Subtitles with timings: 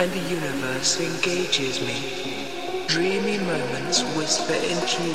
[0.00, 2.86] and the universe engages me.
[2.86, 5.12] Dreamy moments whisper into me,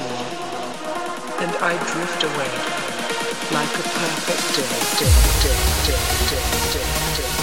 [1.42, 2.52] and I drift away
[3.52, 7.35] like a perfect day, day, day, day, day, day, day.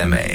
[0.00, 0.29] In